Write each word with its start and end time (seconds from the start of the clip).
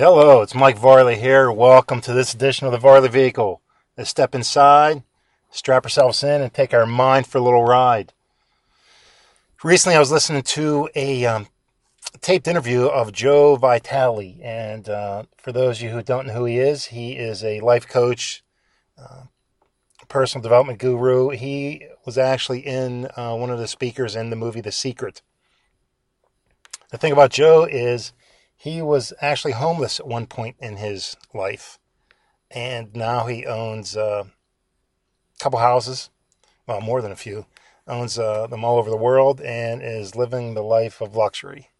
Hello, 0.00 0.40
it's 0.40 0.54
Mike 0.54 0.78
Varley 0.78 1.16
here. 1.16 1.52
Welcome 1.52 2.00
to 2.00 2.14
this 2.14 2.32
edition 2.32 2.64
of 2.64 2.72
the 2.72 2.78
Varley 2.78 3.10
Vehicle. 3.10 3.60
Let's 3.98 4.08
step 4.08 4.34
inside, 4.34 5.02
strap 5.50 5.84
ourselves 5.84 6.24
in, 6.24 6.40
and 6.40 6.50
take 6.50 6.72
our 6.72 6.86
mind 6.86 7.26
for 7.26 7.36
a 7.36 7.42
little 7.42 7.66
ride. 7.66 8.14
Recently, 9.62 9.94
I 9.94 9.98
was 9.98 10.10
listening 10.10 10.40
to 10.40 10.88
a 10.94 11.26
um, 11.26 11.48
taped 12.22 12.48
interview 12.48 12.86
of 12.86 13.12
Joe 13.12 13.56
Vitale, 13.56 14.40
and 14.42 14.88
uh, 14.88 15.24
for 15.36 15.52
those 15.52 15.76
of 15.76 15.82
you 15.82 15.90
who 15.90 16.02
don't 16.02 16.28
know 16.28 16.32
who 16.32 16.44
he 16.46 16.56
is, 16.56 16.86
he 16.86 17.12
is 17.12 17.44
a 17.44 17.60
life 17.60 17.86
coach, 17.86 18.42
uh, 18.96 19.24
personal 20.08 20.42
development 20.42 20.78
guru. 20.78 21.28
He 21.28 21.84
was 22.06 22.16
actually 22.16 22.60
in 22.60 23.10
uh, 23.18 23.34
one 23.34 23.50
of 23.50 23.58
the 23.58 23.68
speakers 23.68 24.16
in 24.16 24.30
the 24.30 24.36
movie 24.36 24.62
The 24.62 24.72
Secret. 24.72 25.20
The 26.90 26.96
thing 26.96 27.12
about 27.12 27.32
Joe 27.32 27.64
is 27.70 28.14
he 28.60 28.82
was 28.82 29.14
actually 29.22 29.52
homeless 29.52 29.98
at 29.98 30.06
one 30.06 30.26
point 30.26 30.54
in 30.60 30.76
his 30.76 31.16
life, 31.32 31.78
and 32.50 32.94
now 32.94 33.24
he 33.24 33.46
owns 33.46 33.96
uh, 33.96 34.24
a 34.26 35.42
couple 35.42 35.58
houses, 35.58 36.10
well, 36.66 36.82
more 36.82 37.00
than 37.00 37.10
a 37.10 37.16
few, 37.16 37.46
owns 37.88 38.18
uh, 38.18 38.46
them 38.48 38.62
all 38.62 38.76
over 38.76 38.90
the 38.90 38.98
world, 38.98 39.40
and 39.40 39.80
is 39.82 40.14
living 40.14 40.52
the 40.52 40.62
life 40.62 41.00
of 41.00 41.16
luxury. 41.16 41.70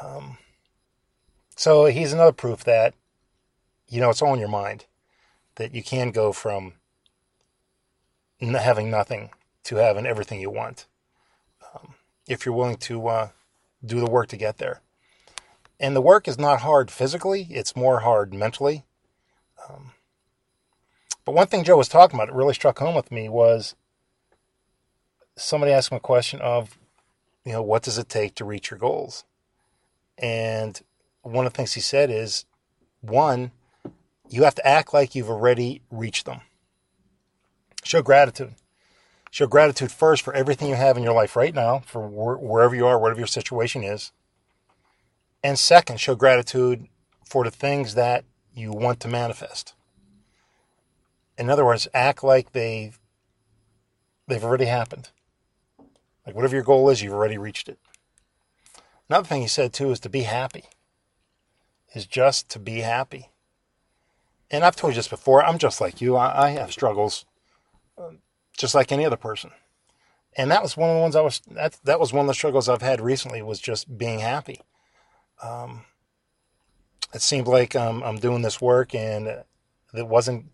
Um, 0.00 0.38
so 1.56 1.86
he's 1.86 2.12
another 2.12 2.30
proof 2.30 2.62
that, 2.62 2.94
you 3.88 4.00
know, 4.00 4.10
it's 4.10 4.22
all 4.22 4.32
in 4.32 4.38
your 4.38 4.48
mind, 4.48 4.86
that 5.56 5.74
you 5.74 5.82
can 5.82 6.12
go 6.12 6.32
from 6.32 6.74
having 8.40 8.92
nothing 8.92 9.30
to 9.64 9.74
having 9.74 10.06
everything 10.06 10.40
you 10.40 10.50
want, 10.50 10.86
um, 11.74 11.94
if 12.28 12.46
you're 12.46 12.54
willing 12.54 12.76
to 12.76 13.08
uh, 13.08 13.28
do 13.84 13.98
the 13.98 14.06
work 14.06 14.28
to 14.28 14.36
get 14.36 14.58
there 14.58 14.80
and 15.80 15.94
the 15.94 16.00
work 16.00 16.28
is 16.28 16.38
not 16.38 16.60
hard 16.60 16.90
physically, 16.90 17.46
it's 17.50 17.76
more 17.76 18.00
hard 18.00 18.32
mentally. 18.32 18.84
Um, 19.68 19.92
but 21.24 21.34
one 21.34 21.46
thing 21.46 21.64
Joe 21.64 21.76
was 21.76 21.88
talking 21.88 22.18
about, 22.18 22.28
it 22.28 22.34
really 22.34 22.54
struck 22.54 22.78
home 22.78 22.94
with 22.94 23.10
me, 23.10 23.28
was 23.28 23.74
somebody 25.36 25.72
asked 25.72 25.90
him 25.90 25.96
a 25.96 26.00
question 26.00 26.40
of, 26.40 26.78
you 27.44 27.52
know, 27.52 27.62
what 27.62 27.82
does 27.82 27.98
it 27.98 28.08
take 28.08 28.34
to 28.36 28.44
reach 28.44 28.70
your 28.70 28.78
goals? 28.78 29.24
And 30.18 30.80
one 31.22 31.46
of 31.46 31.52
the 31.52 31.56
things 31.56 31.72
he 31.72 31.80
said 31.80 32.10
is, 32.10 32.44
one, 33.00 33.50
you 34.28 34.44
have 34.44 34.54
to 34.54 34.66
act 34.66 34.94
like 34.94 35.14
you've 35.14 35.30
already 35.30 35.82
reached 35.90 36.26
them. 36.26 36.40
Show 37.82 38.02
gratitude. 38.02 38.54
Show 39.30 39.46
gratitude 39.46 39.90
first 39.90 40.22
for 40.22 40.32
everything 40.32 40.68
you 40.68 40.74
have 40.76 40.96
in 40.96 41.02
your 41.02 41.12
life 41.12 41.36
right 41.36 41.54
now, 41.54 41.80
for 41.80 42.06
wherever 42.06 42.74
you 42.74 42.86
are, 42.86 42.98
whatever 42.98 43.20
your 43.20 43.26
situation 43.26 43.82
is. 43.82 44.12
And 45.44 45.58
second, 45.58 46.00
show 46.00 46.14
gratitude 46.14 46.88
for 47.22 47.44
the 47.44 47.50
things 47.50 47.94
that 47.96 48.24
you 48.54 48.72
want 48.72 48.98
to 49.00 49.08
manifest. 49.08 49.74
In 51.36 51.50
other 51.50 51.66
words, 51.66 51.86
act 51.92 52.24
like 52.24 52.52
they've 52.52 52.98
they've 54.26 54.42
already 54.42 54.64
happened. 54.64 55.10
Like 56.26 56.34
whatever 56.34 56.54
your 56.54 56.64
goal 56.64 56.88
is, 56.88 57.02
you've 57.02 57.12
already 57.12 57.36
reached 57.36 57.68
it. 57.68 57.78
Another 59.10 59.26
thing 59.26 59.42
he 59.42 59.46
said 59.46 59.74
too 59.74 59.90
is 59.90 60.00
to 60.00 60.08
be 60.08 60.22
happy. 60.22 60.64
Is 61.94 62.06
just 62.06 62.48
to 62.48 62.58
be 62.58 62.80
happy. 62.80 63.28
And 64.50 64.64
I've 64.64 64.76
told 64.76 64.94
you 64.94 64.98
this 64.98 65.08
before. 65.08 65.44
I'm 65.44 65.58
just 65.58 65.78
like 65.78 66.00
you. 66.00 66.16
I, 66.16 66.46
I 66.46 66.50
have 66.50 66.72
struggles, 66.72 67.26
um, 67.98 68.20
just 68.56 68.74
like 68.74 68.90
any 68.90 69.04
other 69.04 69.16
person. 69.16 69.50
And 70.38 70.50
that 70.50 70.62
was 70.62 70.74
one 70.74 70.88
of 70.88 70.96
the 70.96 71.02
ones 71.02 71.14
I 71.14 71.20
was. 71.20 71.42
That 71.50 71.78
that 71.84 72.00
was 72.00 72.14
one 72.14 72.22
of 72.22 72.28
the 72.28 72.34
struggles 72.34 72.66
I've 72.66 72.80
had 72.80 73.02
recently. 73.02 73.42
Was 73.42 73.60
just 73.60 73.98
being 73.98 74.20
happy 74.20 74.62
um, 75.42 75.82
it 77.12 77.22
seemed 77.22 77.46
like 77.46 77.76
um, 77.76 78.02
I'm 78.02 78.18
doing 78.18 78.42
this 78.42 78.60
work 78.60 78.94
and 78.94 79.26
it 79.26 80.06
wasn't, 80.06 80.46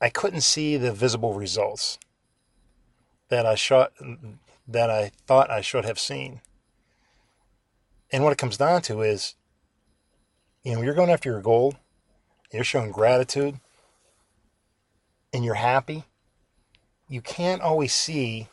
I 0.00 0.08
couldn't 0.08 0.40
see 0.40 0.76
the 0.76 0.92
visible 0.92 1.34
results 1.34 1.98
that 3.28 3.46
I 3.46 3.54
shot, 3.54 3.92
that 4.66 4.90
I 4.90 5.12
thought 5.26 5.50
I 5.50 5.60
should 5.60 5.84
have 5.84 5.98
seen. 5.98 6.40
And 8.12 8.24
what 8.24 8.32
it 8.32 8.38
comes 8.38 8.56
down 8.56 8.82
to 8.82 9.02
is, 9.02 9.34
you 10.64 10.74
know, 10.74 10.82
you're 10.82 10.94
going 10.94 11.10
after 11.10 11.30
your 11.30 11.40
goal, 11.40 11.74
you're 12.52 12.64
showing 12.64 12.90
gratitude, 12.90 13.60
and 15.32 15.44
you're 15.44 15.54
happy. 15.54 16.04
You 17.08 17.20
can't 17.20 17.62
always 17.62 17.92
see 17.92 18.48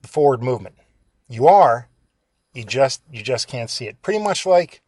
the 0.00 0.08
forward 0.08 0.42
movement. 0.42 0.76
You 1.28 1.46
are, 1.48 1.88
you 2.54 2.64
just 2.64 3.02
you 3.10 3.22
just 3.22 3.48
can't 3.48 3.70
see 3.70 3.86
it. 3.86 4.00
Pretty 4.02 4.22
much 4.22 4.46
like 4.46 4.82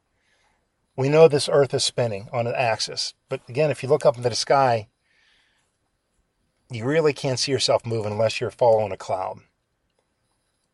we 0.97 1.09
know 1.09 1.29
this 1.29 1.49
Earth 1.51 1.73
is 1.75 1.85
spinning 1.85 2.29
on 2.33 2.47
an 2.47 2.55
axis, 2.57 3.15
but 3.29 3.41
again, 3.49 3.71
if 3.71 3.83
you 3.83 3.89
look 3.89 4.05
up 4.05 4.17
into 4.17 4.29
the 4.29 4.35
sky, 4.35 4.89
you 6.71 6.85
really 6.85 7.13
can't 7.13 7.39
see 7.39 7.53
yourself 7.53 7.87
moving 7.87 8.13
unless 8.13 8.41
you're 8.41 8.51
following 8.51 8.93
a 8.93 8.97
cloud. 8.97 9.41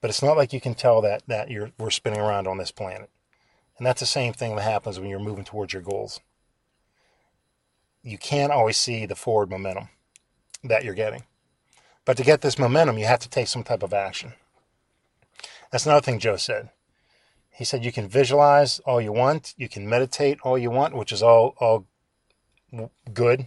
But 0.01 0.11
it's 0.11 0.23
not 0.23 0.37
like 0.37 0.53
you 0.53 0.61
can 0.61 0.75
tell 0.75 1.01
that 1.03 1.23
that 1.27 1.51
you're 1.51 1.71
we're 1.79 1.91
spinning 1.91 2.21
around 2.21 2.47
on 2.47 2.59
this 2.59 2.71
planet. 2.71 3.11
And 3.79 3.87
that's 3.87 4.01
the 4.01 4.07
same 4.07 4.33
thing 4.33 4.57
that 4.57 4.63
happens 4.63 4.99
when 4.99 5.11
you're 5.11 5.19
moving 5.19 5.45
towards 5.45 5.73
your 5.73 5.83
goals. 5.83 6.21
You 8.03 8.17
can't 8.17 8.53
always 8.53 8.77
see 8.77 9.05
the 9.05 9.17
forward 9.17 9.51
momentum 9.51 9.89
that 10.65 10.85
you're 10.85 10.95
getting. 10.95 11.25
But 12.05 12.17
to 12.17 12.25
get 12.25 12.41
this 12.41 12.59
momentum, 12.59 12.99
you 12.99 13.05
have 13.07 13.19
to 13.21 13.29
take 13.29 13.49
some 13.49 13.65
type 13.65 13.83
of 13.83 13.93
action. 13.93 14.33
That's 15.71 15.85
another 15.85 16.01
thing 16.01 16.21
Joe 16.21 16.37
said. 16.37 16.71
He 17.57 17.65
said 17.65 17.87
you 17.87 17.93
can 17.93 18.07
visualize 18.07 18.81
all 18.81 19.01
you 19.01 19.13
want, 19.13 19.55
you 19.57 19.67
can 19.67 19.89
meditate 19.89 20.39
all 20.43 20.59
you 20.59 20.71
want, 20.71 20.95
which 20.95 21.11
is 21.11 21.23
all 21.23 21.55
all 21.59 21.87
good, 23.15 23.47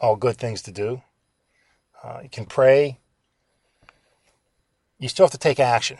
all 0.00 0.16
good 0.16 0.38
things 0.38 0.62
to 0.62 0.72
do. 0.72 1.02
Uh, 2.02 2.20
you 2.22 2.30
can 2.30 2.46
pray. 2.46 2.98
You 4.98 5.10
still 5.10 5.26
have 5.26 5.32
to 5.32 5.38
take 5.38 5.60
action. 5.60 5.98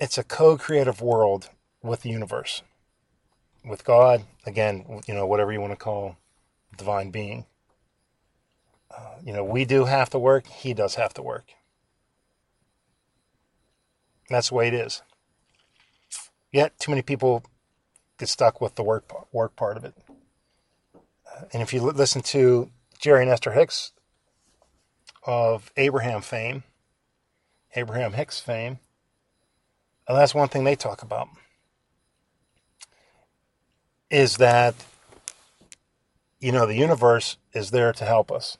It's 0.00 0.18
a 0.18 0.24
co-creative 0.24 1.00
world 1.00 1.50
with 1.84 2.02
the 2.02 2.10
universe, 2.10 2.62
with 3.64 3.84
God. 3.84 4.24
Again, 4.44 5.02
you 5.06 5.14
know 5.14 5.24
whatever 5.24 5.52
you 5.52 5.60
want 5.60 5.72
to 5.72 5.76
call 5.76 6.16
divine 6.76 7.12
being. 7.12 7.46
Uh, 8.90 9.18
you 9.24 9.32
know, 9.32 9.44
we 9.44 9.64
do 9.64 9.84
have 9.84 10.10
to 10.10 10.18
work. 10.18 10.48
He 10.48 10.74
does 10.74 10.96
have 10.96 11.14
to 11.14 11.22
work. 11.22 11.52
That's 14.28 14.48
the 14.48 14.56
way 14.56 14.66
it 14.66 14.74
is. 14.74 15.02
Yet, 16.54 16.78
too 16.78 16.92
many 16.92 17.02
people 17.02 17.42
get 18.16 18.28
stuck 18.28 18.60
with 18.60 18.76
the 18.76 18.84
work 18.84 19.10
work 19.34 19.56
part 19.56 19.76
of 19.76 19.84
it. 19.84 19.96
Uh, 20.94 21.46
and 21.52 21.60
if 21.60 21.74
you 21.74 21.80
listen 21.80 22.22
to 22.22 22.70
Jerry 22.96 23.22
and 23.22 23.30
Esther 23.30 23.50
Hicks 23.50 23.90
of 25.26 25.72
Abraham 25.76 26.20
fame, 26.20 26.62
Abraham 27.74 28.12
Hicks 28.12 28.38
fame, 28.38 28.78
and 30.06 30.16
that's 30.16 30.32
one 30.32 30.46
thing 30.46 30.62
they 30.62 30.76
talk 30.76 31.02
about 31.02 31.26
is 34.08 34.36
that 34.36 34.76
you 36.38 36.52
know 36.52 36.66
the 36.66 36.76
universe 36.76 37.36
is 37.52 37.72
there 37.72 37.92
to 37.92 38.04
help 38.04 38.30
us, 38.30 38.58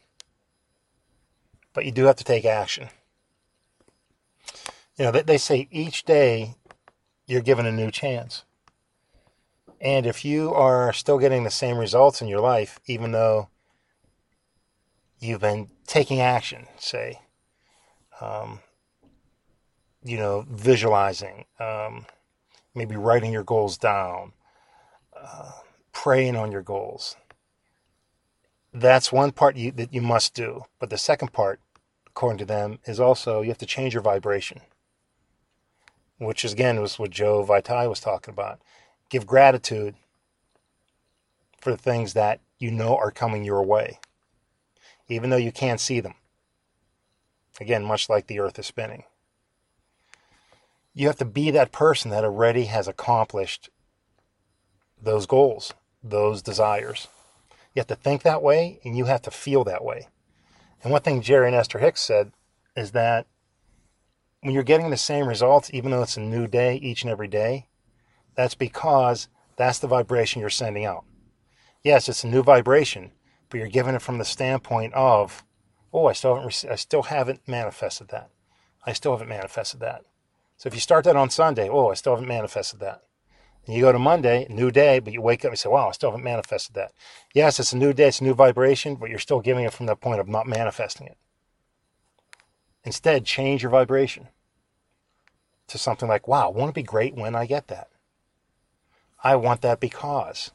but 1.73 1.85
you 1.85 1.93
do 1.93 2.07
have 2.07 2.17
to 2.17 2.25
take 2.25 2.45
action. 2.45 2.89
You 4.99 5.05
know, 5.05 5.11
they, 5.13 5.23
they 5.23 5.39
say 5.39 5.69
each 5.71 6.03
day 6.03 6.57
you're 7.27 7.41
given 7.41 7.67
a 7.67 7.73
new 7.73 7.91
chance. 7.91 8.45
And 9.81 10.07
if 10.07 10.25
you 10.25 10.53
are 10.55 10.93
still 10.93 11.19
getting 11.19 11.45
the 11.45 11.51
same 11.51 11.77
results 11.77 12.23
in 12.23 12.29
your 12.29 12.41
life, 12.41 12.81
even 12.87 13.13
though 13.13 13.49
you've 15.19 15.41
been 15.41 15.69
taking 15.87 16.21
action, 16.21 16.67
say, 16.79 17.21
um, 18.21 18.61
you 20.03 20.17
know, 20.17 20.47
visualizing, 20.49 21.45
um, 21.59 22.07
maybe 22.75 22.97
writing 22.97 23.33
your 23.33 23.45
goals 23.45 23.77
down, 23.77 24.33
uh, 25.17 25.53
praying 25.93 26.37
on 26.37 26.53
your 26.53 26.63
goals. 26.63 27.17
That's 28.73 29.13
one 29.13 29.33
part 29.33 29.57
you, 29.57 29.71
that 29.73 29.95
you 29.95 30.01
must 30.01 30.35
do. 30.35 30.63
But 30.79 30.91
the 30.91 30.99
second 30.99 31.33
part, 31.33 31.61
according 32.07 32.39
to 32.39 32.45
them, 32.45 32.81
is 32.85 33.01
also 33.01 33.41
you 33.41 33.49
have 33.49 33.59
to 33.59 33.67
change 33.67 33.95
your 33.95 34.03
vibration 34.03 34.61
which 36.19 36.45
is 36.45 36.53
again 36.53 36.81
was 36.81 36.99
what 36.99 37.11
Joe 37.11 37.43
Vitale 37.43 37.89
was 37.89 38.01
talking 38.01 38.33
about. 38.33 38.61
Give 39.09 39.27
gratitude 39.27 39.95
for 41.61 41.71
the 41.71 41.77
things 41.77 42.15
that 42.15 42.41
you 42.59 42.71
know 42.71 42.97
are 42.97 43.11
coming 43.11 43.45
your 43.45 43.63
way, 43.63 43.99
even 45.09 45.31
though 45.31 45.37
you 45.37 45.53
can't 45.53 45.81
see 45.81 46.01
them. 46.01 46.15
Again, 47.61 47.85
much 47.85 48.09
like 48.09 48.27
the 48.27 48.41
earth 48.41 48.59
is 48.59 48.67
spinning. 48.67 49.05
You 50.93 51.07
have 51.07 51.17
to 51.17 51.25
be 51.25 51.51
that 51.51 51.73
person 51.73 52.11
that 52.11 52.25
already 52.25 52.65
has 52.67 52.87
accomplished 52.87 53.71
those 55.01 55.27
goals, 55.27 55.75
those 56.03 56.43
desires. 56.43 57.09
You 57.75 57.81
have 57.81 57.87
to 57.89 57.97
think 57.97 58.23
that 58.23 58.43
way 58.43 58.81
and 58.85 58.97
you 58.97 59.07
have 59.07 59.23
to 59.23 59.31
feel 59.31 59.65
that 59.65 59.85
way. 59.85 60.09
And 60.83 60.93
one 60.93 61.03
thing 61.03 61.23
Jerry 61.23 61.47
and 61.47 61.57
Esther 61.57 61.79
Hicks 61.79 62.01
said 62.01 62.33
is 62.77 62.93
that 62.93 63.27
when 64.45 64.53
you're 64.53 64.63
getting 64.63 64.91
the 64.91 64.97
same 64.99 65.27
results, 65.27 65.71
even 65.73 65.91
though 65.91 66.03
it's 66.03 66.19
a 66.19 66.21
new 66.21 66.47
day 66.47 66.77
each 66.77 67.03
and 67.03 67.11
every 67.11 67.29
day, 67.29 67.67
That's 68.35 68.55
because 68.55 69.29
that's 69.57 69.79
the 69.79 69.87
vibration 69.87 70.41
you're 70.41 70.51
sending 70.51 70.85
out. 70.85 71.05
Yes, 71.83 72.09
it's 72.09 72.25
a 72.25 72.29
new 72.29 72.43
vibration, 72.43 73.13
but 73.49 73.59
you're 73.59 73.69
giving 73.69 73.95
it 73.95 74.03
from 74.03 74.19
the 74.19 74.25
standpoint 74.25 74.93
of, 74.95 75.45
oh, 75.93 76.07
I 76.07 76.13
still 76.13 76.35
haven't, 76.37 76.65
I 76.71 76.75
still 76.75 77.03
haven't 77.03 77.47
manifested 77.47 78.09
that. 78.09 78.31
I 78.87 78.93
still 78.93 79.13
haven't 79.13 79.29
manifested 79.29 79.81
that. 79.81 80.03
So 80.57 80.67
if 80.67 80.75
you 80.75 80.81
start 80.81 81.05
that 81.05 81.17
on 81.17 81.31
Sunday, 81.31 81.69
oh, 81.69 81.89
I 81.89 81.95
still 81.95 82.15
haven't 82.15 82.29
manifested 82.29 82.81
that. 82.81 83.03
And 83.67 83.75
you 83.75 83.83
go 83.83 83.93
to 83.93 83.99
Monday, 83.99 84.47
new 84.51 84.71
day, 84.71 84.99
but 84.99 85.13
you 85.13 85.23
wake 85.23 85.45
up 85.45 85.51
and 85.51 85.59
say, 85.59 85.71
wow, 85.71 85.89
I 85.89 85.93
still 85.93 86.11
haven't 86.11 86.25
manifested 86.25 86.75
that. 86.75 86.93
Yes, 87.35 87.59
it's 87.59 87.73
a 87.73 87.79
new 87.79 87.93
day, 87.93 88.09
it's 88.09 88.21
a 88.21 88.25
new 88.25 88.35
vibration, 88.35 88.97
but 88.97 89.09
you're 89.09 89.19
still 89.19 89.41
giving 89.41 89.65
it 89.65 89.73
from 89.73 89.87
the 89.87 89.97
point 89.97 90.21
of 90.21 90.29
not 90.29 90.47
manifesting 90.47 91.07
it. 91.07 91.17
Instead, 92.85 93.25
change 93.25 93.63
your 93.63 93.71
vibration 93.71 94.29
to 95.69 95.79
something 95.79 96.09
like, 96.09 96.29
wow, 96.29 96.51
won't 96.51 96.71
it 96.71 96.75
be 96.75 96.83
great 96.83 97.15
when 97.15 97.35
I 97.35 97.47
get 97.47 97.69
that? 97.69 97.89
I 99.23 99.37
want 99.37 99.63
that 99.63 99.81
because. 99.81 100.51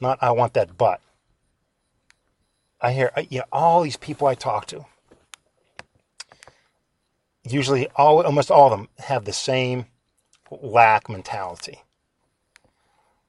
Not 0.00 0.18
I 0.22 0.30
want 0.30 0.54
that 0.54 0.78
but. 0.78 1.00
I 2.80 2.92
hear 2.92 3.10
uh, 3.14 3.24
you 3.28 3.40
know, 3.40 3.44
all 3.52 3.82
these 3.82 3.98
people 3.98 4.26
I 4.26 4.34
talk 4.34 4.64
to. 4.66 4.86
Usually, 7.44 7.88
all 7.96 8.24
almost 8.24 8.50
all 8.50 8.72
of 8.72 8.78
them 8.78 8.88
have 8.98 9.26
the 9.26 9.32
same 9.32 9.86
lack 10.50 11.08
mentality. 11.08 11.82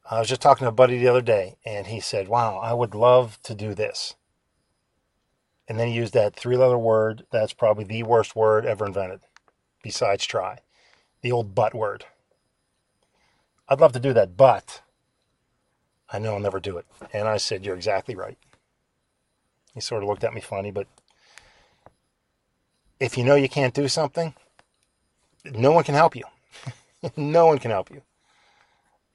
I 0.10 0.20
was 0.20 0.30
just 0.30 0.42
talking 0.42 0.66
to 0.66 0.70
a 0.70 0.74
buddy 0.74 0.98
the 0.98 1.08
other 1.08 1.22
day, 1.22 1.58
and 1.66 1.88
he 1.88 2.00
said, 2.00 2.28
"Wow, 2.30 2.58
I 2.58 2.74
would 2.74 2.96
love 2.96 3.40
to 3.44 3.54
do 3.54 3.74
this." 3.74 4.16
And 5.68 5.80
then 5.80 5.88
he 5.88 5.94
used 5.94 6.14
that 6.14 6.36
three-letter 6.36 6.78
word. 6.78 7.26
That's 7.32 7.54
probably 7.54 7.84
the 7.84 8.04
worst 8.04 8.36
word 8.36 8.66
ever 8.66 8.86
invented, 8.86 9.22
besides 9.84 10.26
try. 10.26 10.60
The 11.22 11.32
old 11.32 11.56
"but" 11.56 11.74
word. 11.74 12.06
I'd 13.70 13.80
love 13.80 13.94
to 13.94 14.00
do 14.00 14.14
that, 14.14 14.36
but 14.36 14.82
I 16.12 16.20
know 16.20 16.34
I'll 16.34 16.40
never 16.40 16.60
do 16.60 16.78
it. 16.78 16.86
And 17.14 17.28
I 17.28 17.38
said, 17.38 17.66
You're 17.66 17.76
exactly 17.76 18.16
right. 18.16 18.38
He 19.74 19.80
sort 19.80 20.04
of 20.04 20.10
looked 20.10 20.24
at 20.24 20.34
me 20.34 20.42
funny, 20.42 20.72
but 20.72 20.88
if 23.00 23.18
you 23.18 23.24
know 23.24 23.36
you 23.36 23.48
can't 23.48 23.74
do 23.74 23.88
something, 23.88 24.34
no 25.46 25.72
one 25.72 25.84
can 25.84 25.96
help 25.96 26.16
you. 26.16 26.24
no 27.18 27.48
one 27.48 27.58
can 27.58 27.72
help 27.72 27.90
you. 27.90 28.02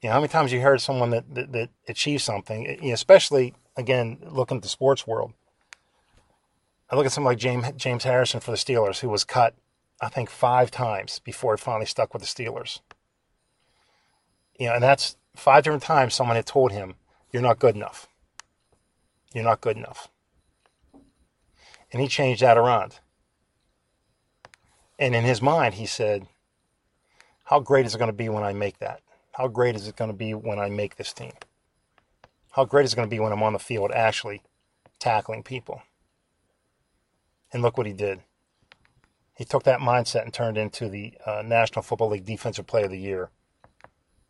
You 0.01 0.09
know, 0.09 0.13
how 0.13 0.19
many 0.19 0.29
times 0.29 0.51
you 0.51 0.61
heard 0.61 0.81
someone 0.81 1.09
that, 1.11 1.33
that, 1.33 1.51
that 1.53 1.69
achieved 1.87 2.21
something, 2.21 2.67
eh, 2.67 2.91
especially, 2.91 3.53
again, 3.75 4.17
looking 4.21 4.57
at 4.57 4.63
the 4.63 4.69
sports 4.69 5.07
world. 5.07 5.33
I 6.89 6.95
look 6.95 7.05
at 7.05 7.11
someone 7.11 7.31
like 7.31 7.39
James, 7.39 7.65
James 7.75 8.03
Harrison 8.03 8.39
for 8.39 8.51
the 8.51 8.57
Steelers, 8.57 8.99
who 8.99 9.09
was 9.09 9.23
cut, 9.23 9.55
I 10.01 10.07
think, 10.07 10.29
five 10.29 10.71
times 10.71 11.19
before 11.19 11.55
he 11.55 11.61
finally 11.61 11.85
stuck 11.85 12.13
with 12.13 12.21
the 12.21 12.27
Steelers. 12.27 12.79
You 14.57 14.67
know, 14.67 14.75
and 14.75 14.83
that's 14.83 15.17
five 15.35 15.63
different 15.63 15.83
times 15.83 16.13
someone 16.13 16.35
had 16.35 16.45
told 16.45 16.71
him, 16.71 16.95
You're 17.31 17.41
not 17.41 17.59
good 17.59 17.75
enough. 17.75 18.07
You're 19.33 19.43
not 19.43 19.61
good 19.61 19.77
enough. 19.77 20.09
And 21.91 22.01
he 22.01 22.07
changed 22.07 22.41
that 22.41 22.57
around. 22.57 22.99
And 24.97 25.13
in 25.13 25.23
his 25.23 25.41
mind, 25.41 25.75
he 25.75 25.85
said, 25.85 26.27
How 27.45 27.59
great 27.59 27.85
is 27.85 27.95
it 27.95 27.99
going 27.99 28.09
to 28.09 28.15
be 28.17 28.29
when 28.29 28.43
I 28.43 28.53
make 28.53 28.79
that? 28.79 29.01
How 29.33 29.47
great 29.47 29.75
is 29.75 29.87
it 29.87 29.95
going 29.95 30.09
to 30.09 30.17
be 30.17 30.33
when 30.33 30.57
I 30.57 30.69
make 30.69 30.95
this 30.95 31.13
team? 31.13 31.33
How 32.51 32.65
great 32.65 32.85
is 32.85 32.93
it 32.93 32.95
going 32.95 33.07
to 33.07 33.15
be 33.15 33.19
when 33.19 33.31
I'm 33.31 33.43
on 33.43 33.53
the 33.53 33.59
field 33.59 33.91
actually 33.91 34.41
tackling 34.99 35.43
people? 35.43 35.83
And 37.51 37.61
look 37.61 37.77
what 37.77 37.87
he 37.87 37.93
did. 37.93 38.21
He 39.37 39.45
took 39.45 39.63
that 39.63 39.79
mindset 39.79 40.23
and 40.23 40.33
turned 40.33 40.57
into 40.57 40.89
the 40.89 41.13
uh, 41.25 41.43
National 41.45 41.83
Football 41.83 42.09
League 42.09 42.25
Defensive 42.25 42.65
Player 42.65 42.85
of 42.85 42.91
the 42.91 42.97
Year 42.97 43.29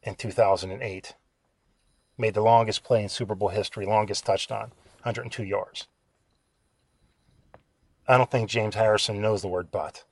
in 0.03 0.15
2008. 0.15 1.15
Made 2.17 2.33
the 2.33 2.41
longest 2.41 2.83
play 2.83 3.01
in 3.01 3.09
Super 3.09 3.35
Bowl 3.35 3.49
history, 3.49 3.85
longest 3.85 4.25
touchdown, 4.25 4.71
102 5.03 5.43
yards. 5.43 5.87
I 8.07 8.17
don't 8.17 8.31
think 8.31 8.49
James 8.49 8.75
Harrison 8.75 9.21
knows 9.21 9.41
the 9.41 9.47
word 9.47 9.69
but. 9.71 10.03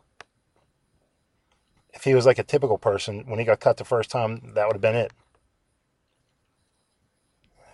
If 1.94 2.04
he 2.04 2.14
was 2.14 2.26
like 2.26 2.40
a 2.40 2.44
typical 2.44 2.78
person, 2.78 3.24
when 3.26 3.40
he 3.40 3.46
got 3.46 3.62
cut 3.62 3.78
the 3.78 3.86
first 3.86 4.10
time, 4.10 4.52
that 4.54 4.68
would 4.68 4.76
have 4.76 4.82
been 4.82 4.96
it. 4.96 5.14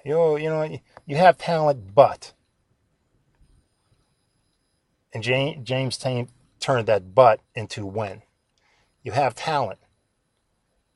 Know, 0.06 0.36
you 0.36 0.50
know, 0.50 0.80
you 1.06 1.18
have 1.18 1.38
talent, 1.38 1.94
but. 1.94 2.33
And 5.13 5.23
James, 5.23 5.67
James 5.67 5.97
turned 6.59 6.87
that 6.87 7.13
but 7.13 7.41
into 7.55 7.85
when. 7.85 8.21
You 9.03 9.11
have 9.13 9.35
talent 9.35 9.79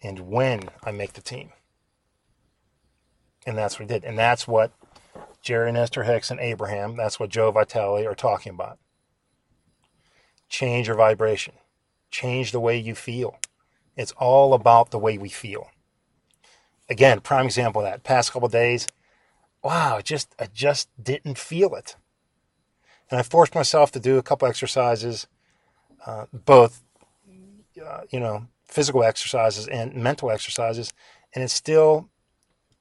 and 0.02 0.20
when 0.20 0.70
I 0.84 0.92
make 0.92 1.14
the 1.14 1.22
team. 1.22 1.52
And 3.46 3.58
that's 3.58 3.80
what 3.80 3.90
he 3.90 3.94
did. 3.94 4.04
And 4.04 4.18
that's 4.18 4.48
what 4.48 4.72
Jerry 5.42 5.70
and 5.70 5.78
Esther 5.78 6.04
Hicks 6.04 6.32
and 6.32 6.40
Abraham, 6.40 6.96
that's 6.96 7.20
what 7.20 7.30
Joe 7.30 7.52
Vitale 7.52 8.06
are 8.08 8.16
talking 8.16 8.52
about. 8.52 8.80
Change 10.50 10.88
your 10.88 10.96
vibration. 10.96 11.54
Change 12.10 12.52
the 12.52 12.60
way 12.60 12.78
you 12.78 12.96
feel. 12.96 13.38
It's 13.96 14.12
all 14.14 14.54
about 14.54 14.92
the 14.92 15.00
way 15.00 15.18
we 15.18 15.30
feel. 15.30 15.70
Again, 16.90 17.20
prime 17.20 17.46
example 17.46 17.82
of 17.82 17.88
that. 17.88 18.04
Past 18.04 18.32
couple 18.32 18.48
days, 18.50 18.88
wow, 19.64 20.00
just 20.04 20.34
I 20.40 20.48
just 20.54 20.90
didn't 21.02 21.38
feel 21.38 21.76
it. 21.76 21.96
And 23.10 23.20
I 23.20 23.24
forced 23.24 23.56
myself 23.56 23.92
to 23.92 24.00
do 24.00 24.18
a 24.18 24.24
couple 24.24 24.48
exercises, 24.48 25.28
uh, 26.06 26.26
both, 26.34 26.84
uh, 27.84 28.02
you 28.10 28.20
know, 28.20 28.48
physical 28.66 29.04
exercises 29.04 29.68
and 29.68 29.96
mental 29.96 30.32
exercises, 30.32 30.94
and 31.34 31.44
it 31.44 31.50
still 31.50 32.10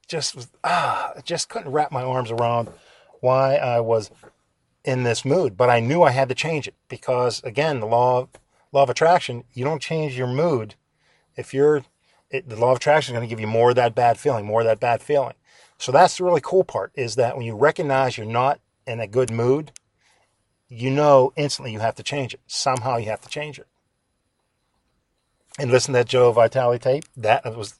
just 0.08 0.34
was 0.34 0.48
ah, 0.62 1.12
I 1.16 1.20
just 1.20 1.48
couldn't 1.48 1.72
wrap 1.72 1.92
my 1.92 2.02
arms 2.02 2.30
around 2.30 2.68
why 3.20 3.56
I 3.56 3.80
was 3.80 4.10
in 4.84 5.02
this 5.02 5.24
mood. 5.24 5.56
But 5.56 5.70
I 5.70 5.80
knew 5.80 6.02
I 6.02 6.10
had 6.10 6.28
to 6.28 6.34
change 6.34 6.68
it 6.68 6.74
because 6.88 7.42
again, 7.42 7.80
the 7.80 7.86
law 7.86 8.20
of, 8.20 8.28
law 8.72 8.82
of 8.82 8.90
attraction, 8.90 9.44
you 9.52 9.64
don't 9.64 9.82
change 9.82 10.16
your 10.16 10.26
mood 10.26 10.74
if 11.36 11.52
you're 11.52 11.84
it, 12.30 12.48
the 12.48 12.56
law 12.56 12.72
of 12.72 12.78
attraction 12.78 13.14
is 13.14 13.18
going 13.18 13.28
to 13.28 13.32
give 13.32 13.40
you 13.40 13.46
more 13.46 13.70
of 13.70 13.76
that 13.76 13.94
bad 13.94 14.18
feeling, 14.18 14.44
more 14.44 14.60
of 14.60 14.66
that 14.66 14.80
bad 14.80 15.02
feeling. 15.02 15.34
So 15.78 15.92
that's 15.92 16.16
the 16.16 16.24
really 16.24 16.40
cool 16.40 16.64
part 16.64 16.92
is 16.94 17.16
that 17.16 17.36
when 17.36 17.46
you 17.46 17.54
recognize 17.54 18.16
you're 18.16 18.26
not 18.26 18.60
in 18.86 19.00
a 19.00 19.06
good 19.06 19.30
mood, 19.30 19.72
you 20.74 20.90
know 20.90 21.32
instantly 21.36 21.72
you 21.72 21.80
have 21.80 21.94
to 21.96 22.02
change 22.02 22.34
it. 22.34 22.40
Somehow 22.46 22.96
you 22.96 23.06
have 23.06 23.20
to 23.22 23.28
change 23.28 23.58
it 23.58 23.66
and 25.58 25.70
listen 25.70 25.92
to 25.92 25.98
that 25.98 26.08
Joe 26.08 26.32
Vitale 26.32 26.78
tape, 26.78 27.04
that 27.16 27.44
was 27.56 27.78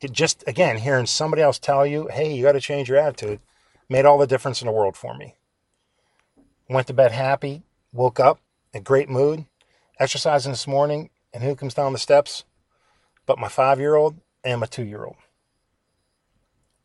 it 0.00 0.12
just 0.12 0.44
again 0.46 0.78
hearing 0.78 1.06
somebody 1.06 1.42
else 1.42 1.58
tell 1.58 1.86
you, 1.86 2.08
"Hey, 2.08 2.32
you 2.32 2.42
got 2.42 2.52
to 2.52 2.60
change 2.60 2.88
your 2.88 2.98
attitude," 2.98 3.40
made 3.88 4.04
all 4.04 4.18
the 4.18 4.26
difference 4.26 4.60
in 4.60 4.66
the 4.66 4.72
world 4.72 4.96
for 4.96 5.14
me. 5.14 5.34
Went 6.68 6.86
to 6.88 6.94
bed 6.94 7.12
happy, 7.12 7.62
woke 7.92 8.20
up 8.20 8.40
in 8.72 8.82
great 8.82 9.08
mood, 9.08 9.46
exercising 9.98 10.52
this 10.52 10.66
morning, 10.66 11.10
and 11.32 11.42
who 11.42 11.54
comes 11.54 11.74
down 11.74 11.92
the 11.92 11.98
steps? 11.98 12.44
But 13.24 13.38
my 13.38 13.48
five-year-old 13.48 14.16
and 14.44 14.60
my 14.60 14.66
two-year-old. 14.66 15.16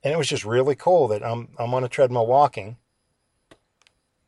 And 0.04 0.14
it 0.14 0.18
was 0.18 0.28
just 0.28 0.46
really 0.46 0.76
cool 0.76 1.08
that 1.10 1.24
I'm 1.24 1.50
I'm 1.60 1.74
on 1.74 1.84
a 1.84 1.90
treadmill 1.90 2.26
walking, 2.26 2.78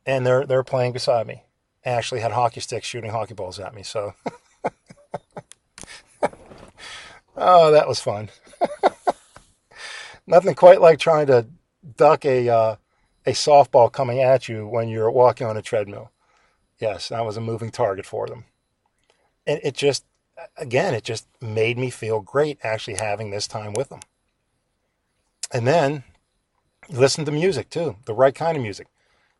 and 0.06 0.26
they're 0.26 0.46
they're 0.46 0.64
playing 0.64 0.92
beside 0.92 1.26
me. 1.26 1.44
I 1.84 1.90
actually 1.90 2.20
had 2.20 2.32
hockey 2.32 2.60
sticks 2.60 2.86
shooting 2.86 3.10
hockey 3.10 3.34
balls 3.34 3.58
at 3.58 3.74
me, 3.74 3.82
so. 3.82 4.14
Oh, 7.36 7.72
that 7.72 7.88
was 7.88 8.00
fun. 8.00 8.30
Nothing 10.26 10.54
quite 10.54 10.80
like 10.80 10.98
trying 10.98 11.26
to 11.26 11.46
duck 11.96 12.24
a 12.24 12.48
uh, 12.48 12.76
a 13.26 13.32
softball 13.32 13.90
coming 13.90 14.20
at 14.20 14.48
you 14.48 14.66
when 14.66 14.88
you're 14.88 15.10
walking 15.10 15.46
on 15.46 15.56
a 15.56 15.62
treadmill. 15.62 16.12
Yes, 16.78 17.10
I 17.10 17.22
was 17.22 17.36
a 17.36 17.40
moving 17.40 17.70
target 17.70 18.06
for 18.06 18.26
them. 18.26 18.44
And 19.46 19.60
it 19.62 19.74
just, 19.74 20.04
again, 20.56 20.94
it 20.94 21.04
just 21.04 21.26
made 21.40 21.78
me 21.78 21.90
feel 21.90 22.20
great 22.20 22.58
actually 22.62 22.96
having 22.96 23.30
this 23.30 23.46
time 23.46 23.72
with 23.74 23.90
them. 23.90 24.00
And 25.52 25.66
then 25.66 26.04
listen 26.88 27.24
to 27.24 27.30
music 27.32 27.70
too, 27.70 27.96
the 28.06 28.14
right 28.14 28.34
kind 28.34 28.56
of 28.56 28.62
music, 28.62 28.88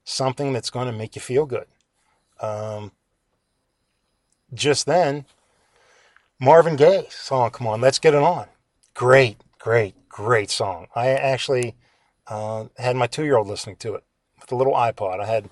something 0.04 0.52
that's 0.52 0.70
going 0.70 0.87
to 0.87 0.92
make 0.92 1.16
you 1.16 1.20
feel 1.20 1.46
good. 1.46 1.66
Um, 2.40 2.92
just 4.52 4.87
then, 4.87 5.25
Marvin 6.38 6.76
Gaye 6.76 7.06
song, 7.11 7.50
Come 7.50 7.66
On, 7.66 7.80
Let's 7.80 7.99
Get 7.99 8.14
It 8.14 8.23
On. 8.23 8.46
Great, 8.92 9.38
great, 9.58 10.08
great 10.08 10.50
song. 10.50 10.87
I 10.94 11.08
actually 11.08 11.75
uh, 12.26 12.66
had 12.76 12.96
my 12.96 13.06
two 13.06 13.25
year 13.25 13.37
old 13.37 13.49
listening 13.49 13.76
to 13.76 13.94
it 13.94 14.04
with 14.40 14.52
a 14.52 14.56
little 14.56 14.75
iPod. 14.75 15.20
I 15.20 15.26
had 15.26 15.49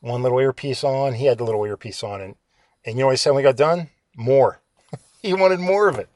one 0.00 0.22
little 0.22 0.38
earpiece 0.38 0.84
on, 0.84 1.14
he 1.14 1.26
had 1.26 1.38
the 1.38 1.44
little 1.44 1.64
earpiece 1.64 2.02
on. 2.02 2.20
And, 2.20 2.36
and 2.84 2.96
you 2.96 3.00
know 3.00 3.06
what 3.06 3.12
he 3.12 3.16
said 3.16 3.30
when 3.30 3.38
we 3.38 3.42
got 3.42 3.56
done? 3.56 3.90
More. 4.16 4.60
he 5.22 5.34
wanted 5.34 5.60
more 5.60 5.88
of 5.88 5.98
it. 5.98 6.08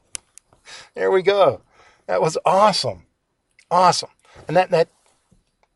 There 0.95 1.11
we 1.11 1.23
go. 1.23 1.63
That 2.07 2.23
was 2.23 2.39
awesome. 2.45 3.07
Awesome. 3.71 4.11
And 4.47 4.57
that, 4.57 4.71
that, 4.71 4.89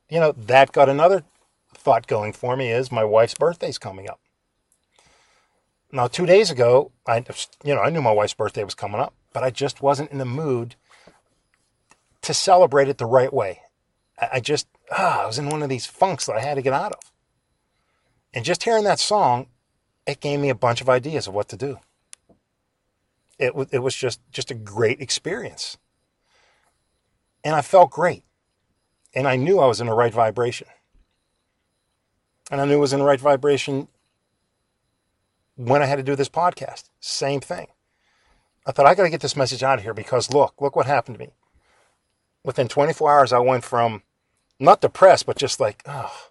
you 0.08 0.20
know, 0.20 0.32
that 0.32 0.72
got 0.72 0.88
another 0.88 1.24
thought 1.84 2.06
going 2.06 2.32
for 2.32 2.56
me 2.56 2.70
is 2.70 2.90
my 2.90 3.04
wife's 3.04 3.34
birthday's 3.34 3.78
coming 3.78 4.08
up. 4.08 4.18
Now, 5.92 6.08
two 6.08 6.26
days 6.26 6.50
ago, 6.50 6.90
I, 7.06 7.24
you 7.62 7.74
know, 7.74 7.80
I 7.80 7.90
knew 7.90 8.02
my 8.02 8.10
wife's 8.10 8.34
birthday 8.34 8.64
was 8.64 8.74
coming 8.74 9.00
up, 9.00 9.14
but 9.32 9.44
I 9.44 9.50
just 9.50 9.82
wasn't 9.82 10.10
in 10.10 10.18
the 10.18 10.24
mood 10.24 10.74
to 12.22 12.34
celebrate 12.34 12.88
it 12.88 12.98
the 12.98 13.06
right 13.06 13.32
way. 13.32 13.60
I 14.32 14.40
just, 14.40 14.66
ah, 14.90 15.22
I 15.22 15.26
was 15.26 15.38
in 15.38 15.50
one 15.50 15.62
of 15.62 15.68
these 15.68 15.86
funks 15.86 16.26
that 16.26 16.36
I 16.36 16.40
had 16.40 16.54
to 16.54 16.62
get 16.62 16.72
out 16.72 16.92
of. 16.92 17.12
And 18.32 18.44
just 18.44 18.64
hearing 18.64 18.84
that 18.84 18.98
song, 18.98 19.46
it 20.06 20.20
gave 20.20 20.40
me 20.40 20.48
a 20.48 20.54
bunch 20.54 20.80
of 20.80 20.88
ideas 20.88 21.28
of 21.28 21.34
what 21.34 21.48
to 21.50 21.56
do. 21.56 21.78
It 23.38 23.54
was, 23.54 23.68
it 23.70 23.80
was 23.80 23.94
just, 23.94 24.20
just 24.32 24.50
a 24.50 24.54
great 24.54 25.00
experience. 25.00 25.76
And 27.44 27.54
I 27.54 27.60
felt 27.60 27.90
great. 27.90 28.24
And 29.14 29.28
I 29.28 29.36
knew 29.36 29.60
I 29.60 29.66
was 29.66 29.80
in 29.80 29.86
the 29.86 29.94
right 29.94 30.12
vibration. 30.12 30.66
And 32.54 32.60
I 32.60 32.66
knew 32.66 32.74
I 32.74 32.76
was 32.76 32.92
in 32.92 33.00
the 33.00 33.04
right 33.04 33.18
vibration 33.18 33.88
when 35.56 35.82
I 35.82 35.86
had 35.86 35.96
to 35.96 36.04
do 36.04 36.14
this 36.14 36.28
podcast. 36.28 36.84
Same 37.00 37.40
thing. 37.40 37.66
I 38.64 38.70
thought, 38.70 38.86
I 38.86 38.94
got 38.94 39.02
to 39.02 39.10
get 39.10 39.22
this 39.22 39.34
message 39.34 39.64
out 39.64 39.78
of 39.78 39.82
here 39.82 39.92
because 39.92 40.32
look, 40.32 40.54
look 40.60 40.76
what 40.76 40.86
happened 40.86 41.18
to 41.18 41.24
me. 41.24 41.32
Within 42.44 42.68
24 42.68 43.12
hours, 43.12 43.32
I 43.32 43.40
went 43.40 43.64
from 43.64 44.04
not 44.60 44.80
depressed, 44.80 45.26
but 45.26 45.36
just 45.36 45.58
like, 45.58 45.82
oh, 45.86 46.28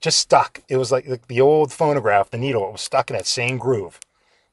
just 0.00 0.18
stuck. 0.18 0.60
It 0.68 0.76
was 0.76 0.90
like, 0.90 1.06
like 1.06 1.28
the 1.28 1.40
old 1.40 1.72
phonograph, 1.72 2.30
the 2.30 2.36
needle, 2.36 2.66
it 2.66 2.72
was 2.72 2.80
stuck 2.80 3.08
in 3.08 3.16
that 3.16 3.24
same 3.24 3.56
groove, 3.56 4.00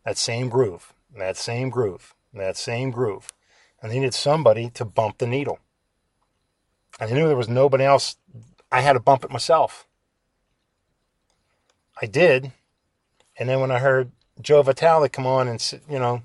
that 0.06 0.20
same 0.20 0.50
groove, 0.50 0.94
that 1.18 1.36
same 1.36 1.72
groove, 1.72 2.14
that 2.32 2.58
same 2.58 2.92
groove. 2.92 3.30
And 3.82 3.92
I 3.92 3.96
needed 3.96 4.14
somebody 4.14 4.70
to 4.76 4.86
bump 4.86 5.18
the 5.18 5.26
needle. 5.26 5.58
And 7.00 7.10
I 7.10 7.14
knew 7.16 7.28
there 7.28 7.36
was 7.36 7.50
nobody 7.50 7.86
else. 7.86 8.18
I 8.72 8.82
had 8.82 8.94
to 8.94 9.00
bump 9.00 9.24
it 9.24 9.32
myself. 9.32 9.88
I 12.02 12.08
did. 12.08 12.52
And 13.38 13.48
then 13.48 13.60
when 13.60 13.72
I 13.72 13.80
heard 13.80 14.12
Joe 14.42 14.62
Vitale 14.62 15.08
come 15.10 15.28
on 15.28 15.48
and, 15.48 15.82
you 15.90 16.00
know, 16.00 16.24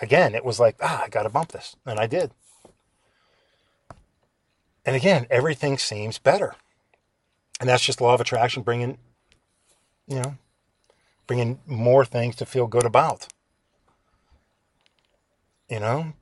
again, 0.00 0.34
it 0.34 0.44
was 0.44 0.58
like, 0.58 0.76
ah, 0.80 1.02
I 1.04 1.08
got 1.08 1.24
to 1.24 1.28
bump 1.28 1.52
this. 1.52 1.76
And 1.86 1.98
I 1.98 2.06
did. 2.06 2.30
And 4.86 4.96
again, 4.96 5.26
everything 5.30 5.78
seems 5.78 6.18
better. 6.18 6.54
And 7.60 7.68
that's 7.68 7.84
just 7.84 8.00
law 8.00 8.14
of 8.14 8.20
attraction 8.20 8.62
bringing, 8.62 8.98
you 10.06 10.20
know, 10.20 10.36
bringing 11.26 11.60
more 11.66 12.04
things 12.04 12.36
to 12.36 12.46
feel 12.46 12.66
good 12.66 12.84
about. 12.84 13.28
You 15.68 15.80
know? 15.80 16.12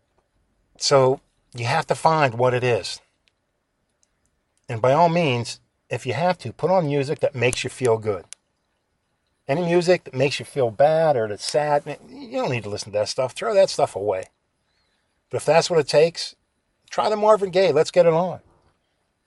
So 0.79 1.21
you 1.55 1.65
have 1.67 1.87
to 1.89 1.95
find 1.95 2.35
what 2.35 2.55
it 2.55 2.65
is. 2.65 3.01
And 4.69 4.81
by 4.81 4.93
all 4.93 5.09
means, 5.09 5.61
if 5.91 6.07
you 6.07 6.15
have 6.15 6.39
to, 6.39 6.53
put 6.53 6.71
on 6.71 6.87
music 6.87 7.21
that 7.21 7.35
makes 7.35 7.65
you 7.65 7.71
feel 7.71 7.99
good. 7.99 8.25
Any 9.53 9.67
music 9.67 10.05
that 10.05 10.15
makes 10.15 10.39
you 10.39 10.47
feel 10.47 10.71
bad 10.71 11.15
or 11.15 11.29
that's 11.29 11.45
sad, 11.45 11.85
you 12.09 12.39
don't 12.39 12.51
need 12.51 12.63
to 12.63 12.71
listen 12.71 12.91
to 12.91 12.99
that 12.99 13.11
stuff. 13.11 13.35
Throw 13.35 13.53
that 13.53 13.69
stuff 13.69 13.95
away. 13.95 14.25
But 15.29 15.37
if 15.37 15.45
that's 15.45 15.69
what 15.69 15.79
it 15.79 15.89
takes, 15.89 16.35
try 16.89 17.11
the 17.11 17.17
Marvin 17.17 17.51
Gaye. 17.51 17.71
Let's 17.71 17.91
get 17.91 18.07
it 18.07 18.15
on. 18.15 18.41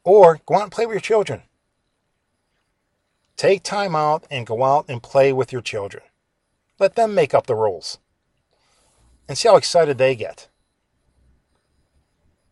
Or 0.03 0.39
go 0.47 0.55
out 0.55 0.63
and 0.63 0.71
play 0.71 0.87
with 0.87 0.95
your 0.95 1.01
children. 1.01 1.43
Take 3.37 3.61
time 3.61 3.95
out 3.95 4.25
and 4.31 4.47
go 4.47 4.63
out 4.63 4.85
and 4.89 5.03
play 5.03 5.31
with 5.31 5.53
your 5.53 5.61
children. 5.61 6.01
Let 6.79 6.95
them 6.95 7.13
make 7.13 7.35
up 7.35 7.45
the 7.45 7.53
rules. 7.53 7.99
And 9.27 9.37
see 9.37 9.47
how 9.47 9.57
excited 9.57 9.99
they 9.99 10.15
get. 10.15 10.47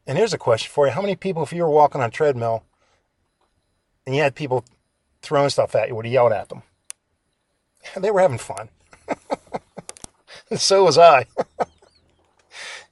And 0.06 0.16
here's 0.16 0.36
a 0.36 0.38
question 0.38 0.72
for 0.72 0.86
you. 0.86 0.92
How 0.92 1.02
many 1.02 1.16
people, 1.16 1.42
if 1.42 1.52
you 1.52 1.64
were 1.64 1.72
walking 1.72 2.02
on 2.02 2.10
a 2.10 2.12
treadmill 2.12 2.66
and 4.06 4.16
you 4.16 4.22
had 4.22 4.36
people 4.36 4.64
throwing 5.24 5.50
stuff 5.50 5.74
at 5.74 5.88
you, 5.88 5.96
would 5.96 6.06
you 6.06 6.12
yell 6.12 6.32
at 6.32 6.50
them? 6.50 6.62
They 7.98 8.12
were 8.12 8.22
having 8.22 8.38
fun. 8.38 8.70
so 10.58 10.84
was 10.84 10.98
I. 10.98 11.26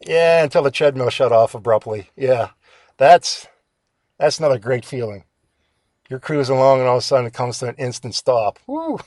yeah, 0.06 0.44
until 0.44 0.64
the 0.64 0.72
treadmill 0.72 1.10
shut 1.10 1.32
off 1.32 1.56
abruptly. 1.56 2.10
Yeah, 2.16 2.50
that's 2.98 3.48
that's 4.20 4.40
not 4.40 4.52
a 4.52 4.60
great 4.60 4.86
feeling. 4.86 5.24
You're 6.10 6.20
cruising 6.20 6.58
along 6.58 6.80
and 6.80 6.88
all 6.88 6.98
of 6.98 7.04
a 7.04 7.06
sudden 7.06 7.28
it 7.28 7.34
comes 7.34 7.60
to 7.60 7.70
an 7.70 7.76
instant 7.76 8.16
stop. 8.16 8.60
Woo! 8.68 9.00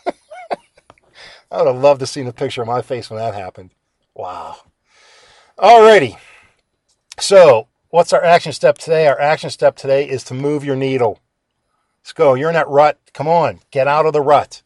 I 1.51 1.59
would 1.59 1.67
have 1.67 1.83
loved 1.83 2.01
to 2.01 2.07
see 2.07 2.23
the 2.23 2.33
picture 2.33 2.63
of 2.63 2.69
my 2.69 2.83
face 2.83 3.11
when 3.11 3.19
that 3.19 3.35
happened. 3.35 3.71
Wow. 4.15 4.57
Alrighty. 5.59 6.19
So, 7.19 7.69
what's 7.91 8.13
our 8.13 8.25
action 8.25 8.53
step 8.53 8.79
today? 8.79 9.07
Our 9.07 9.21
action 9.21 9.51
step 9.51 9.77
today 9.77 10.09
is 10.09 10.25
to 10.25 10.35
move 10.35 10.65
your 10.65 10.75
needle. 10.75 11.21
Let's 12.01 12.13
go. 12.13 12.35
You're 12.35 12.49
in 12.49 12.55
that 12.55 12.69
rut. 12.69 12.99
Come 13.13 13.29
on. 13.29 13.61
Get 13.71 13.87
out 13.87 14.07
of 14.07 14.13
the 14.13 14.21
rut. 14.21 14.63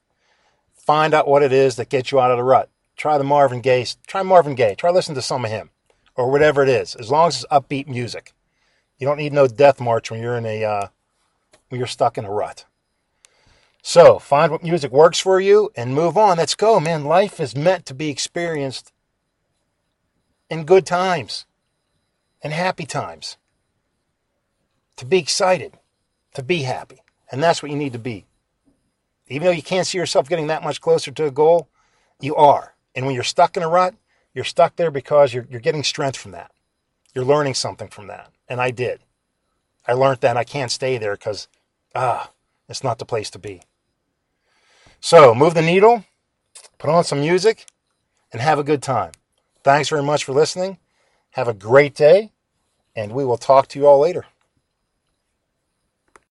Find 0.89 1.13
out 1.13 1.29
what 1.29 1.43
it 1.43 1.53
is 1.53 1.77
that 1.77 1.91
gets 1.91 2.11
you 2.13 2.19
out 2.19 2.31
of 2.31 2.39
the 2.39 2.43
rut. 2.43 2.71
Try 2.97 3.19
the 3.19 3.23
Marvin 3.23 3.61
Gaye. 3.61 3.85
Try 4.07 4.23
Marvin 4.23 4.55
Gaye. 4.55 4.75
Try 4.75 4.89
listen 4.91 5.15
to 5.17 5.21
some 5.21 5.45
of 5.45 5.51
him 5.51 5.69
or 6.15 6.31
whatever 6.31 6.63
it 6.63 6.71
is, 6.71 6.95
as 6.95 7.11
long 7.11 7.29
as 7.29 7.43
it's 7.43 7.53
upbeat 7.53 7.87
music. 7.89 8.33
You 8.97 9.07
don't 9.07 9.19
need 9.19 9.35
no 9.35 9.47
death 9.47 9.83
march 9.83 10.11
when 10.11 10.23
you're 10.23 10.39
in 10.39 10.47
a 10.47 10.65
uh, 10.65 10.89
when 11.69 11.79
you're 11.79 11.87
stuck 11.87 12.17
in 12.17 12.25
a 12.25 12.31
rut. 12.31 12.65
So 13.83 14.19
find 14.19 14.51
what 14.51 14.63
music 14.63 14.91
works 14.91 15.19
for 15.19 15.39
you 15.39 15.71
and 15.77 15.95
move 15.95 16.17
on. 16.17 16.39
Let's 16.39 16.55
go, 16.55 16.81
man. 16.81 17.05
Life 17.05 17.39
is 17.39 17.55
meant 17.55 17.85
to 17.85 17.93
be 17.93 18.09
experienced 18.09 18.91
in 20.49 20.65
good 20.65 20.87
times 20.87 21.45
and 22.43 22.51
happy 22.51 22.87
times. 22.87 23.37
To 24.97 25.05
be 25.05 25.19
excited, 25.19 25.75
to 26.33 26.43
be 26.43 26.63
happy. 26.63 27.03
And 27.31 27.43
that's 27.43 27.63
what 27.63 27.71
you 27.71 27.77
need 27.77 27.93
to 27.93 27.99
be. 27.99 28.25
Even 29.29 29.47
though 29.47 29.53
you 29.53 29.63
can't 29.63 29.87
see 29.87 29.99
yourself 29.99 30.29
getting 30.29 30.47
that 30.49 30.63
much 30.63 30.81
closer 30.81 31.11
to 31.11 31.27
a 31.27 31.31
goal, 31.31 31.69
you 32.21 32.35
are. 32.37 32.75
And 32.95 33.07
when 33.07 33.15
you're 33.15 33.25
stuck 33.25 33.57
in 33.57 33.63
a 33.63 33.69
rut, 33.69 33.95
you're 34.35 34.45
stuck 34.45 34.77
there 34.77 34.91
because 34.91 35.33
you're, 35.33 35.47
you're 35.51 35.61
getting 35.61 35.85
strength 35.85 36.17
from 36.17 36.33
that. 36.33 36.51
You're 37.15 37.25
learning 37.25 37.55
something 37.55 37.89
from 37.89 38.07
that. 38.09 38.31
And 38.49 38.61
I 38.61 38.71
did. 38.71 39.01
I 39.87 39.93
learned 39.93 40.21
that 40.21 40.37
I 40.37 40.45
can't 40.45 40.71
stay 40.71 40.99
there 40.99 41.15
because, 41.15 41.49
ah, 41.95 42.31
it's 42.69 42.85
not 42.85 42.99
the 42.99 43.05
place 43.05 43.31
to 43.31 43.39
be. 43.39 43.63
So 45.01 45.35
move 45.35 45.55
the 45.55 45.63
needle, 45.63 46.05
put 46.79 46.91
on 46.91 47.05
some 47.05 47.21
music, 47.21 47.67
and 48.33 48.43
have 48.43 48.59
a 48.59 48.65
good 48.65 48.83
time. 48.83 49.13
Thanks 49.63 49.89
very 49.89 50.03
much 50.03 50.25
for 50.25 50.33
listening. 50.33 50.79
Have 51.31 51.49
a 51.49 51.55
great 51.55 51.95
day, 51.95 52.33
and 52.97 53.13
we 53.13 53.25
will 53.25 53.39
talk 53.39 53.69
to 53.69 53.79
you 53.79 53.87
all 53.87 54.01
later. 54.01 54.27